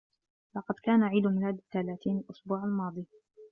لقد 0.55 0.75
كان 0.83 1.03
عيد 1.03 1.27
ميلادي 1.27 1.59
الثلاثين 1.59 2.17
الأسبوع 2.19 2.63
الماضي. 2.63 3.05